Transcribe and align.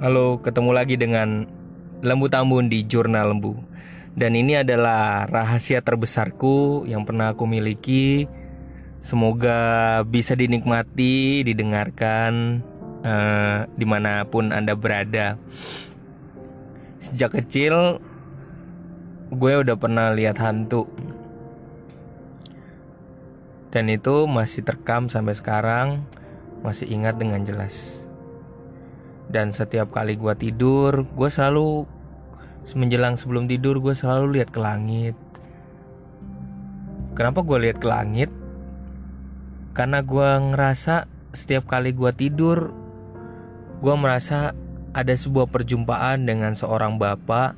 Halo, 0.00 0.40
ketemu 0.40 0.72
lagi 0.72 0.96
dengan 0.96 1.44
Lembu 2.00 2.32
Tambun 2.32 2.72
di 2.72 2.88
Jurnal 2.88 3.36
Lembu. 3.36 3.60
Dan 4.16 4.32
ini 4.32 4.56
adalah 4.56 5.28
rahasia 5.28 5.84
terbesarku 5.84 6.88
yang 6.88 7.04
pernah 7.04 7.36
aku 7.36 7.44
miliki. 7.44 8.24
Semoga 9.04 10.00
bisa 10.08 10.32
dinikmati, 10.32 11.44
didengarkan 11.44 12.64
uh, 13.04 13.68
di 13.76 13.84
mana 13.84 14.24
pun 14.24 14.56
anda 14.56 14.72
berada. 14.72 15.36
Sejak 16.96 17.36
kecil, 17.36 18.00
gue 19.28 19.52
udah 19.52 19.76
pernah 19.76 20.16
lihat 20.16 20.40
hantu. 20.40 20.88
Dan 23.68 23.92
itu 23.92 24.24
masih 24.24 24.64
terekam 24.64 25.12
sampai 25.12 25.36
sekarang, 25.36 26.08
masih 26.64 26.88
ingat 26.88 27.20
dengan 27.20 27.44
jelas 27.44 28.08
dan 29.30 29.54
setiap 29.54 29.94
kali 29.94 30.18
gue 30.18 30.34
tidur 30.34 31.06
gue 31.14 31.28
selalu 31.30 31.86
menjelang 32.74 33.14
sebelum 33.14 33.46
tidur 33.50 33.78
gue 33.82 33.94
selalu 33.96 34.38
lihat 34.38 34.50
ke 34.54 34.60
langit. 34.60 35.16
Kenapa 37.18 37.42
gue 37.42 37.58
lihat 37.66 37.82
ke 37.82 37.86
langit? 37.88 38.30
Karena 39.74 40.02
gue 40.02 40.28
ngerasa 40.54 41.06
setiap 41.30 41.70
kali 41.70 41.94
gue 41.94 42.10
tidur 42.14 42.74
gue 43.80 43.94
merasa 43.96 44.52
ada 44.92 45.14
sebuah 45.14 45.48
perjumpaan 45.48 46.26
dengan 46.26 46.52
seorang 46.52 46.98
bapak 46.98 47.54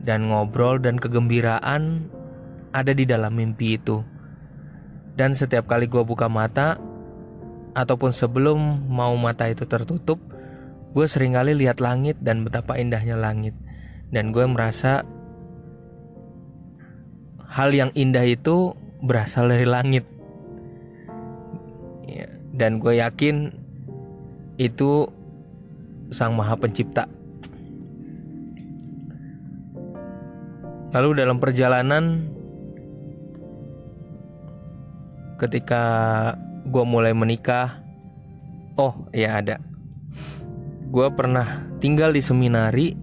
dan 0.00 0.32
ngobrol 0.32 0.80
dan 0.80 0.96
kegembiraan 0.96 2.08
ada 2.72 2.92
di 2.96 3.04
dalam 3.04 3.36
mimpi 3.36 3.76
itu. 3.76 4.00
Dan 5.14 5.36
setiap 5.36 5.68
kali 5.68 5.86
gue 5.86 6.00
buka 6.00 6.26
mata 6.32 6.80
ataupun 7.76 8.10
sebelum 8.10 8.58
mau 8.88 9.14
mata 9.20 9.46
itu 9.46 9.68
tertutup 9.68 10.18
gue 10.90 11.06
sering 11.06 11.38
kali 11.38 11.54
lihat 11.54 11.78
langit 11.78 12.18
dan 12.18 12.42
betapa 12.42 12.74
indahnya 12.74 13.14
langit. 13.14 13.54
Dan 14.10 14.34
gue 14.34 14.42
merasa 14.42 15.06
hal 17.46 17.70
yang 17.70 17.94
indah 17.94 18.26
itu 18.26 18.74
berasal 19.02 19.50
dari 19.50 19.66
langit. 19.66 20.02
Ya, 22.06 22.26
dan 22.54 22.82
gue 22.82 22.98
yakin 22.98 23.54
itu 24.58 25.06
sang 26.10 26.34
maha 26.34 26.58
pencipta. 26.58 27.06
Lalu 30.90 31.22
dalam 31.22 31.38
perjalanan 31.38 32.26
ketika 35.38 35.82
gue 36.66 36.84
mulai 36.84 37.16
menikah 37.16 37.80
oh 38.76 39.08
ya 39.14 39.40
ada 39.40 39.56
gue 40.90 41.08
pernah 41.14 41.70
tinggal 41.78 42.10
di 42.10 42.22
seminari 42.22 42.98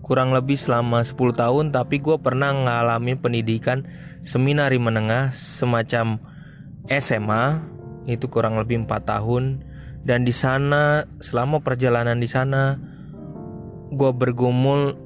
kurang 0.00 0.32
lebih 0.32 0.56
selama 0.56 1.04
10 1.04 1.16
tahun 1.36 1.64
tapi 1.76 2.00
gue 2.00 2.16
pernah 2.16 2.56
mengalami 2.56 3.12
pendidikan 3.12 3.84
seminari 4.24 4.80
menengah 4.80 5.28
semacam 5.28 6.16
SMA 6.88 7.60
itu 8.08 8.24
kurang 8.32 8.56
lebih 8.56 8.88
4 8.88 9.04
tahun. 9.04 9.44
Dan 10.08 10.24
di 10.24 10.32
sana 10.32 11.04
selama 11.20 11.60
perjalanan 11.60 12.16
di 12.16 12.24
sana 12.24 12.80
gue 13.92 14.10
bergumul 14.16 14.96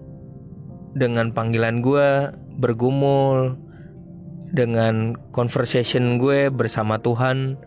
dengan 0.95 1.35
panggilan 1.35 1.83
gue 1.83 2.31
bergumul 2.63 3.59
dengan 4.55 5.19
conversation 5.35 6.23
gue 6.23 6.47
bersama 6.55 7.03
Tuhan. 7.03 7.59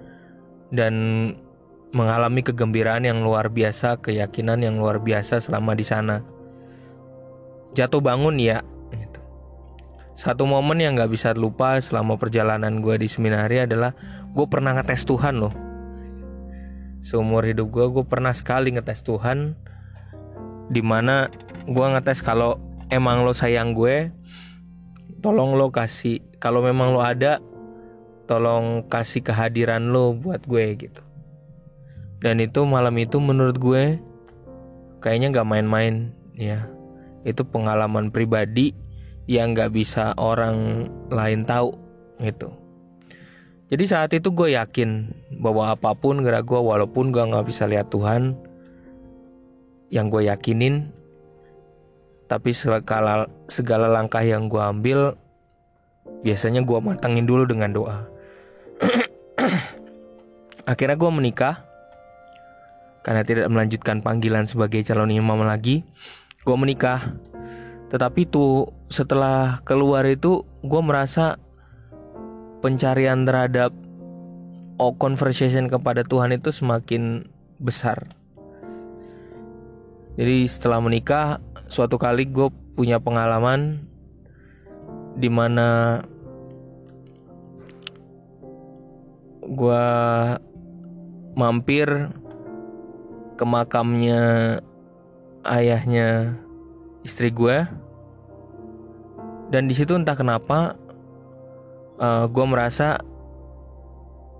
Dan 0.71 0.93
mengalami 1.95 2.43
kegembiraan 2.43 3.07
yang 3.07 3.23
luar 3.23 3.47
biasa, 3.47 4.03
keyakinan 4.03 4.59
yang 4.59 4.75
luar 4.83 4.99
biasa 4.99 5.39
selama 5.39 5.71
di 5.79 5.88
sana. 5.88 6.19
Jatuh 7.72 8.03
bangun 8.03 8.35
ya, 8.35 8.67
gitu. 8.91 9.23
Satu 10.19 10.44
momen 10.44 10.84
yang 10.84 11.00
gak 11.00 11.07
bisa 11.07 11.31
lupa 11.31 11.79
selama 11.79 12.19
perjalanan 12.19 12.84
gue 12.84 13.00
di 13.00 13.07
seminari 13.07 13.63
adalah 13.63 13.95
gue 14.35 14.45
pernah 14.51 14.75
ngetes 14.75 15.07
Tuhan 15.07 15.39
loh. 15.39 15.55
Seumur 17.00 17.47
hidup 17.47 17.72
gue, 17.72 17.88
gue 17.88 18.03
pernah 18.03 18.35
sekali 18.35 18.75
ngetes 18.75 19.00
Tuhan. 19.07 19.55
Di 20.67 20.84
mana 20.84 21.31
gue 21.63 21.85
ngetes 21.95 22.19
kalau 22.19 22.59
emang 22.91 23.23
lo 23.23 23.31
sayang 23.31 23.72
gue, 23.72 24.11
tolong 25.23 25.55
lo 25.55 25.72
kasih. 25.72 26.19
Kalau 26.44 26.59
memang 26.59 26.91
lo 26.91 27.00
ada, 27.00 27.39
tolong 28.28 28.84
kasih 28.91 29.23
kehadiran 29.23 29.95
lo 29.95 30.11
buat 30.11 30.44
gue 30.44 30.66
gitu 30.75 31.04
dan 32.25 32.41
itu 32.41 32.66
malam 32.66 32.97
itu 32.97 33.22
menurut 33.22 33.62
gue 33.62 34.02
kayaknya 34.97 35.30
nggak 35.30 35.46
main-main 35.46 36.09
ya. 36.34 36.66
Itu 37.22 37.46
pengalaman 37.46 38.09
pribadi 38.09 38.74
yang 39.30 39.53
nggak 39.53 39.69
bisa 39.78 40.18
orang 40.18 40.90
lain 41.14 41.46
tahu 41.46 41.78
gitu. 42.25 42.50
Jadi 43.69 43.84
saat 43.85 44.09
itu 44.18 44.34
gue 44.34 44.58
yakin 44.58 45.14
bahwa 45.38 45.69
apa 45.69 45.94
pun 45.94 46.25
gerak 46.25 46.50
gue 46.50 46.58
walaupun 46.58 47.14
gue 47.14 47.22
nggak 47.22 47.46
bisa 47.46 47.69
lihat 47.69 47.94
Tuhan 47.94 48.34
yang 49.94 50.09
gue 50.09 50.25
yakinin 50.25 50.90
tapi 52.25 52.50
segala 52.58 53.30
segala 53.46 53.85
langkah 53.85 54.25
yang 54.25 54.50
gue 54.50 54.58
ambil 54.58 55.14
biasanya 56.25 56.66
gue 56.66 56.78
matangin 56.81 57.30
dulu 57.30 57.46
dengan 57.46 57.69
doa. 57.69 57.97
Akhirnya 60.74 60.97
gue 60.97 61.12
menikah 61.14 61.75
karena 63.05 63.21
tidak 63.21 63.53
melanjutkan 63.53 64.01
panggilan 64.01 64.49
sebagai 64.49 64.81
calon 64.81 65.13
imam 65.13 65.45
lagi 65.45 65.85
gue 66.41 66.57
menikah. 66.57 67.13
Tetapi 67.93 68.25
itu 68.25 68.66
setelah 68.89 69.61
keluar 69.61 70.01
itu 70.09 70.41
gue 70.66 70.81
merasa 70.81 71.38
pencarian 72.66 73.29
terhadap 73.29 73.69
oh, 74.81 74.97
conversation 74.97 75.69
kepada 75.69 76.01
Tuhan 76.01 76.33
itu 76.33 76.49
semakin 76.49 77.29
besar. 77.61 78.09
Jadi 80.17 80.49
setelah 80.49 80.81
menikah 80.81 81.37
suatu 81.69 82.01
kali 82.01 82.25
gue 82.25 82.49
punya 82.73 82.97
pengalaman 82.97 83.85
di 85.13 85.29
mana 85.29 86.01
gue 89.45 89.85
mampir 91.37 91.87
ke 93.35 93.44
makamnya 93.44 94.57
ayahnya 95.46 96.35
istri 97.06 97.29
gue 97.29 97.68
dan 99.53 99.69
di 99.69 99.73
situ 99.78 99.94
entah 99.94 100.18
kenapa 100.18 100.73
uh, 102.01 102.25
eh, 102.25 102.25
gue 102.31 102.46
merasa 102.47 102.97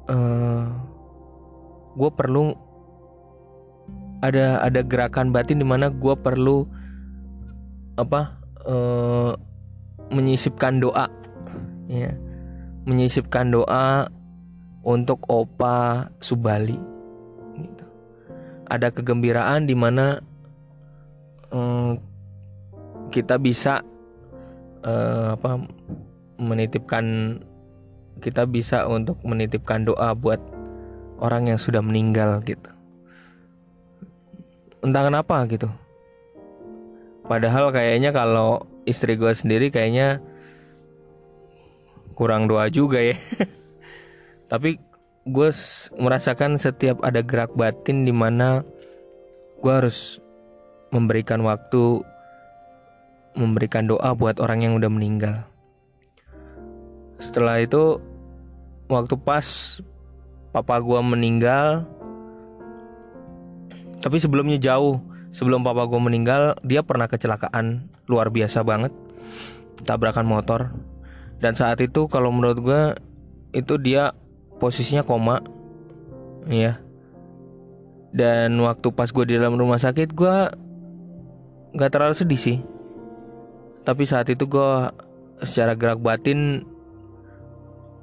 uh, 0.10 0.66
gue 1.96 2.12
perlu 2.12 2.56
ada 4.24 4.64
ada 4.66 4.82
gerakan 4.82 5.30
batin 5.30 5.62
di 5.62 5.68
mana 5.68 5.94
gue 5.94 6.16
perlu 6.18 6.66
apa 7.96 8.42
uh, 8.66 9.38
menyisipkan 10.10 10.82
doa. 10.82 11.06
Ya 11.86 12.18
menyisipkan 12.86 13.50
doa 13.50 14.08
untuk 14.86 15.26
opa 15.26 16.08
Subali 16.22 16.78
gitu 17.58 17.85
ada 18.70 18.90
kegembiraan 18.90 19.70
di 19.70 19.76
mana 19.78 20.22
um, 21.54 21.98
kita 23.14 23.38
bisa 23.38 23.86
uh, 24.86 25.38
apa 25.38 25.62
menitipkan 26.42 27.38
kita 28.24 28.48
bisa 28.48 28.88
untuk 28.88 29.20
menitipkan 29.24 29.84
doa 29.84 30.16
buat 30.16 30.40
orang 31.20 31.52
yang 31.52 31.60
sudah 31.60 31.84
meninggal 31.84 32.40
gitu. 32.48 32.72
Entah 34.84 35.04
kenapa 35.08 35.44
gitu. 35.50 35.68
Padahal 37.26 37.74
kayaknya 37.74 38.14
kalau 38.14 38.70
istri 38.86 39.18
gue 39.18 39.34
sendiri 39.34 39.74
kayaknya 39.74 40.22
kurang 42.14 42.46
doa 42.46 42.70
juga 42.70 43.02
ya. 43.02 43.18
Tapi 44.52 44.78
gue 45.26 45.50
merasakan 45.98 46.62
setiap 46.62 47.02
ada 47.02 47.26
gerak 47.26 47.50
batin 47.58 48.06
di 48.06 48.14
mana 48.14 48.62
gue 49.58 49.74
harus 49.74 50.22
memberikan 50.94 51.42
waktu 51.42 52.06
memberikan 53.34 53.90
doa 53.90 54.14
buat 54.14 54.38
orang 54.38 54.62
yang 54.62 54.74
udah 54.78 54.88
meninggal. 54.88 55.42
Setelah 57.18 57.58
itu 57.58 57.98
waktu 58.86 59.18
pas 59.18 59.82
papa 60.54 60.78
gue 60.78 61.02
meninggal 61.02 61.90
tapi 63.98 64.22
sebelumnya 64.22 64.62
jauh 64.62 65.02
sebelum 65.34 65.66
papa 65.66 65.90
gue 65.90 65.98
meninggal 65.98 66.54
dia 66.62 66.86
pernah 66.86 67.10
kecelakaan 67.10 67.90
luar 68.06 68.30
biasa 68.30 68.62
banget 68.62 68.94
tabrakan 69.90 70.30
motor. 70.30 70.70
Dan 71.42 71.58
saat 71.58 71.82
itu 71.82 72.06
kalau 72.06 72.30
menurut 72.30 72.62
gue 72.62 72.82
itu 73.58 73.82
dia 73.82 74.14
posisinya 74.58 75.06
koma. 75.06 75.42
Ya 76.46 76.86
dan 78.16 78.56
waktu 78.64 78.96
pas 78.96 79.12
gue 79.12 79.28
di 79.28 79.36
dalam 79.36 79.60
rumah 79.60 79.76
sakit 79.76 80.16
gue 80.16 80.36
nggak 81.76 81.92
terlalu 81.92 82.16
sedih 82.16 82.40
sih. 82.40 82.58
Tapi 83.84 84.08
saat 84.08 84.32
itu 84.32 84.48
gue 84.48 84.72
secara 85.44 85.76
gerak 85.76 86.00
batin 86.00 86.64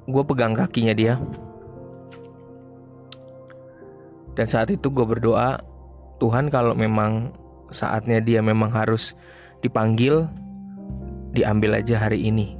gue 0.05 0.23
pegang 0.29 0.53
kakinya 0.53 0.93
dia. 0.93 1.17
Dan 4.37 4.45
saat 4.45 4.69
itu 4.69 4.93
gue 4.93 5.01
berdoa 5.01 5.57
Tuhan 6.21 6.53
kalau 6.53 6.77
memang 6.77 7.33
saatnya 7.73 8.21
dia 8.21 8.45
memang 8.45 8.69
harus 8.69 9.17
dipanggil 9.65 10.29
diambil 11.33 11.81
aja 11.81 11.97
hari 11.97 12.29
ini. 12.29 12.53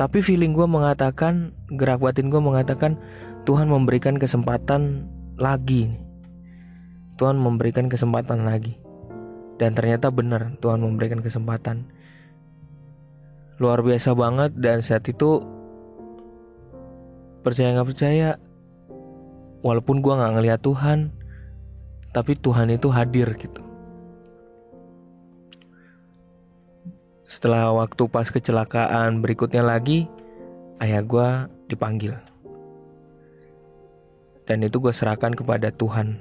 Tapi 0.00 0.24
feeling 0.24 0.56
gue 0.56 0.64
mengatakan 0.64 1.52
gerak 1.76 2.00
batin 2.00 2.32
gue 2.32 2.40
mengatakan 2.40 2.96
Tuhan 3.44 3.68
memberikan 3.68 4.16
kesempatan 4.16 5.04
lagi 5.36 5.92
nih. 5.92 6.04
Tuhan 7.20 7.36
memberikan 7.36 7.92
kesempatan 7.92 8.48
lagi. 8.48 8.80
Dan 9.60 9.76
ternyata 9.76 10.08
benar 10.08 10.56
Tuhan 10.64 10.80
memberikan 10.80 11.20
kesempatan. 11.20 11.84
Luar 13.60 13.84
biasa 13.84 14.16
banget 14.16 14.56
dan 14.56 14.80
saat 14.80 15.04
itu 15.04 15.44
percaya 17.44 17.76
nggak 17.76 17.88
percaya 17.92 18.40
walaupun 19.60 20.00
gue 20.00 20.16
nggak 20.16 20.32
ngeliat 20.32 20.60
Tuhan 20.64 21.12
tapi 22.16 22.40
Tuhan 22.40 22.72
itu 22.72 22.88
hadir 22.88 23.28
gitu 23.36 23.60
Setelah 27.30 27.70
waktu 27.70 28.10
pas 28.10 28.26
kecelakaan 28.26 29.22
berikutnya 29.22 29.62
lagi, 29.62 30.10
ayah 30.82 30.98
gue 30.98 31.28
dipanggil. 31.70 32.18
Dan 34.50 34.66
itu 34.66 34.82
gue 34.82 34.90
serahkan 34.90 35.38
kepada 35.38 35.70
Tuhan. 35.70 36.18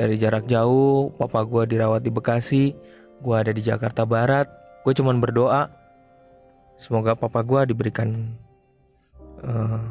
Dari 0.00 0.16
jarak 0.16 0.48
jauh, 0.48 1.12
papa 1.20 1.44
gue 1.44 1.76
dirawat 1.76 2.00
di 2.00 2.08
Bekasi, 2.08 2.72
gue 3.20 3.36
ada 3.36 3.52
di 3.52 3.60
Jakarta 3.60 4.08
Barat. 4.08 4.48
Gue 4.80 4.96
cuman 4.96 5.20
berdoa, 5.20 5.68
semoga 6.80 7.12
papa 7.12 7.44
gue 7.44 7.76
diberikan 7.76 8.32
uh, 9.44 9.84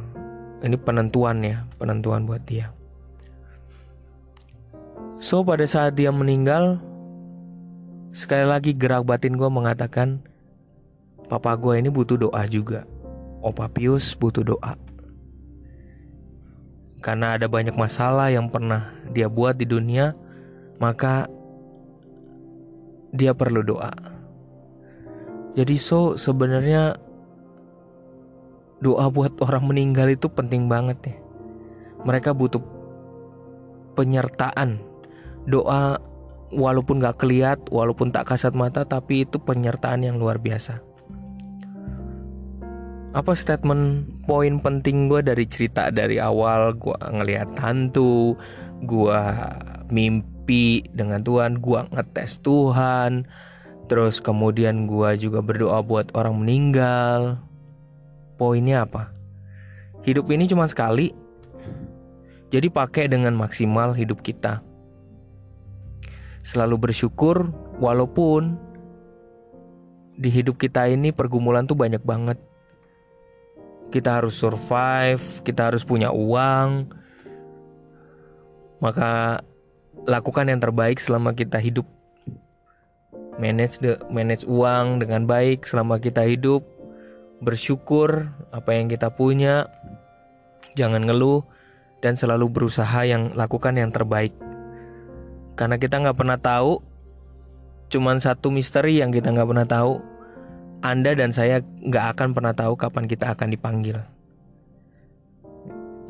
ini 0.66 0.74
penentuan 0.74 1.38
ya, 1.46 1.62
penentuan 1.78 2.26
buat 2.26 2.42
dia. 2.50 2.74
So 5.22 5.46
pada 5.46 5.70
saat 5.70 5.94
dia 5.94 6.10
meninggal, 6.10 6.82
Sekali 8.16 8.48
lagi 8.48 8.72
gerak 8.72 9.04
batin 9.04 9.36
gue 9.36 9.52
mengatakan 9.52 10.24
Papa 11.28 11.52
gue 11.60 11.76
ini 11.76 11.92
butuh 11.92 12.16
doa 12.16 12.48
juga. 12.48 12.88
Opa 13.44 13.68
Pius 13.68 14.16
butuh 14.16 14.40
doa. 14.40 14.80
Karena 17.04 17.36
ada 17.36 17.52
banyak 17.52 17.76
masalah 17.76 18.32
yang 18.32 18.48
pernah 18.48 18.96
dia 19.12 19.28
buat 19.28 19.60
di 19.60 19.68
dunia 19.68 20.16
Maka 20.80 21.28
dia 23.12 23.36
perlu 23.36 23.60
doa. 23.68 23.92
Jadi 25.60 25.76
so 25.76 26.16
sebenarnya 26.16 26.96
Doa 28.80 29.12
buat 29.12 29.40
orang 29.44 29.72
meninggal 29.72 30.08
itu 30.14 30.32
penting 30.32 30.72
banget 30.72 31.00
ya. 31.04 31.16
Mereka 32.08 32.32
butuh 32.32 32.64
penyertaan. 33.96 34.80
Doa 35.48 36.00
walaupun 36.54 37.02
gak 37.02 37.22
keliat, 37.22 37.58
walaupun 37.74 38.14
tak 38.14 38.30
kasat 38.30 38.54
mata, 38.54 38.86
tapi 38.86 39.26
itu 39.26 39.42
penyertaan 39.42 40.06
yang 40.06 40.22
luar 40.22 40.38
biasa. 40.38 40.82
Apa 43.16 43.32
statement 43.32 44.12
poin 44.28 44.60
penting 44.60 45.08
gue 45.08 45.24
dari 45.24 45.48
cerita 45.48 45.88
dari 45.88 46.20
awal 46.20 46.76
gue 46.76 47.00
ngelihat 47.00 47.56
hantu, 47.56 48.36
gue 48.84 49.22
mimpi 49.88 50.84
dengan 50.92 51.24
Tuhan, 51.24 51.64
gue 51.64 51.80
ngetes 51.96 52.44
Tuhan, 52.44 53.24
terus 53.88 54.20
kemudian 54.20 54.84
gue 54.84 55.16
juga 55.16 55.40
berdoa 55.40 55.80
buat 55.80 56.12
orang 56.12 56.44
meninggal. 56.44 57.40
Poinnya 58.36 58.84
apa? 58.84 59.16
Hidup 60.04 60.28
ini 60.28 60.44
cuma 60.52 60.68
sekali, 60.68 61.16
jadi 62.52 62.68
pakai 62.68 63.08
dengan 63.08 63.32
maksimal 63.32 63.96
hidup 63.96 64.20
kita 64.20 64.60
selalu 66.46 66.78
bersyukur 66.78 67.50
walaupun 67.82 68.62
di 70.16 70.30
hidup 70.30 70.62
kita 70.62 70.86
ini 70.86 71.10
pergumulan 71.10 71.66
tuh 71.66 71.74
banyak 71.74 72.06
banget. 72.06 72.38
Kita 73.90 74.22
harus 74.22 74.38
survive, 74.38 75.42
kita 75.42 75.74
harus 75.74 75.82
punya 75.82 76.14
uang. 76.14 76.94
Maka 78.80 79.42
lakukan 80.06 80.46
yang 80.46 80.62
terbaik 80.62 81.02
selama 81.02 81.34
kita 81.34 81.58
hidup. 81.58 81.90
Manage 83.42 83.82
the 83.84 84.00
manage 84.08 84.48
uang 84.48 85.02
dengan 85.02 85.26
baik 85.26 85.66
selama 85.66 85.98
kita 85.98 86.24
hidup. 86.24 86.62
Bersyukur 87.42 88.32
apa 88.54 88.72
yang 88.78 88.88
kita 88.88 89.12
punya. 89.12 89.68
Jangan 90.78 91.10
ngeluh 91.10 91.44
dan 92.00 92.16
selalu 92.16 92.48
berusaha 92.54 93.04
yang 93.04 93.34
lakukan 93.36 93.76
yang 93.76 93.92
terbaik 93.92 94.32
karena 95.56 95.80
kita 95.80 96.04
nggak 96.04 96.20
pernah 96.20 96.36
tahu, 96.36 96.84
cuman 97.88 98.20
satu 98.20 98.52
misteri 98.52 99.00
yang 99.00 99.10
kita 99.16 99.32
nggak 99.32 99.48
pernah 99.48 99.68
tahu. 99.68 99.94
Anda 100.84 101.16
dan 101.16 101.32
saya 101.32 101.64
nggak 101.64 102.06
akan 102.14 102.30
pernah 102.36 102.54
tahu 102.54 102.76
kapan 102.76 103.08
kita 103.08 103.32
akan 103.32 103.50
dipanggil. 103.56 103.98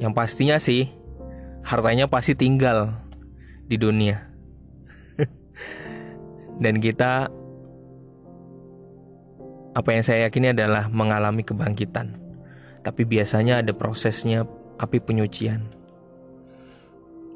Yang 0.02 0.14
pastinya 0.18 0.58
sih, 0.60 0.90
hartanya 1.64 2.10
pasti 2.10 2.34
tinggal 2.36 2.92
di 3.70 3.78
dunia. 3.78 4.20
dan 6.64 6.82
kita 6.82 7.30
apa 9.76 9.90
yang 9.92 10.04
saya 10.04 10.28
yakini 10.28 10.52
adalah 10.52 10.90
mengalami 10.90 11.46
kebangkitan. 11.46 12.18
Tapi 12.82 13.06
biasanya 13.06 13.62
ada 13.62 13.72
prosesnya 13.72 14.50
api 14.82 15.00
penyucian. 15.00 15.64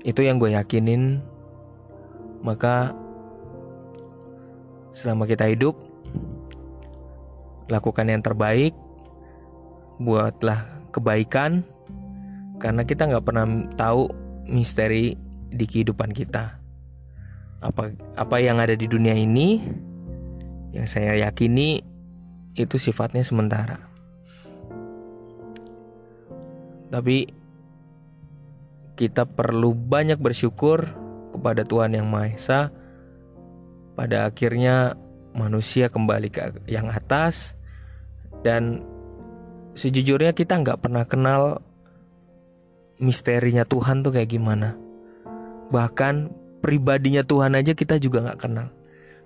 Itu 0.03 0.23
yang 0.23 0.39
gue 0.39 0.55
yakinin 0.55 1.19
maka 2.43 2.95
selama 4.95 5.27
kita 5.29 5.47
hidup 5.47 5.75
lakukan 7.69 8.09
yang 8.09 8.25
terbaik 8.25 8.73
buatlah 10.01 10.65
kebaikan 10.89 11.61
karena 12.59 12.83
kita 12.83 13.07
nggak 13.07 13.23
pernah 13.23 13.45
tahu 13.77 14.09
misteri 14.49 15.15
di 15.49 15.65
kehidupan 15.65 16.11
kita. 16.11 16.57
Apa 17.59 17.91
apa 18.15 18.35
yang 18.39 18.59
ada 18.59 18.73
di 18.75 18.87
dunia 18.87 19.13
ini 19.15 19.63
yang 20.71 20.87
saya 20.87 21.15
yakini 21.19 21.83
itu 22.55 22.75
sifatnya 22.75 23.23
sementara. 23.23 23.79
Tapi 26.89 27.29
kita 28.97 29.23
perlu 29.23 29.71
banyak 29.71 30.19
bersyukur 30.19 30.83
kepada 31.39 31.63
Tuhan 31.63 31.95
Yang 31.95 32.07
Maha 32.11 32.27
Esa, 32.35 32.59
pada 33.95 34.27
akhirnya 34.27 34.99
manusia 35.31 35.87
kembali 35.87 36.27
ke 36.27 36.67
yang 36.67 36.91
atas 36.91 37.55
dan 38.43 38.83
sejujurnya 39.79 40.35
kita 40.35 40.59
nggak 40.59 40.83
pernah 40.83 41.07
kenal 41.07 41.63
misterinya 42.99 43.63
Tuhan 43.63 44.03
tuh 44.03 44.11
kayak 44.11 44.35
gimana. 44.35 44.75
Bahkan 45.71 46.31
pribadinya 46.59 47.23
Tuhan 47.23 47.55
aja 47.55 47.71
kita 47.71 47.95
juga 47.99 48.23
nggak 48.27 48.39
kenal 48.39 48.67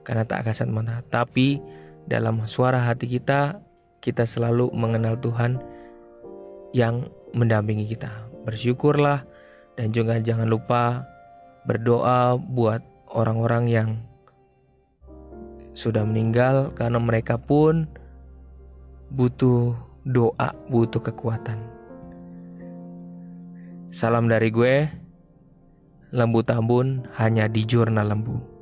karena 0.05 0.23
tak 0.25 0.45
kasat 0.45 0.69
mata. 0.69 1.01
Tapi 1.09 1.57
dalam 2.05 2.45
suara 2.45 2.83
hati 2.83 3.09
kita 3.09 3.57
kita 4.03 4.27
selalu 4.27 4.69
mengenal 4.75 5.17
Tuhan 5.17 5.57
yang 6.75 7.09
mendampingi 7.33 7.89
kita. 7.89 8.11
Bersyukurlah 8.43 9.25
dan 9.79 9.89
juga 9.95 10.19
jangan 10.19 10.45
lupa 10.45 11.12
berdoa 11.63 12.35
buat 12.37 12.83
orang-orang 13.11 13.65
yang 13.71 13.89
sudah 15.73 16.05
meninggal 16.05 16.69
karena 16.77 17.01
mereka 17.01 17.39
pun 17.39 17.89
butuh 19.09 19.73
doa, 20.05 20.53
butuh 20.69 21.01
kekuatan. 21.01 21.57
Salam 23.93 24.25
dari 24.25 24.49
gue, 24.49 24.89
Lembu 26.13 26.41
Tambun 26.45 27.09
hanya 27.17 27.49
di 27.49 27.65
Jurnal 27.65 28.09
Lembu. 28.09 28.52